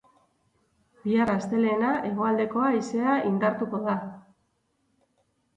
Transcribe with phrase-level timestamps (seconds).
[1.01, 3.99] Bihar, astelehena, hegoaldeko haizea indartuko da.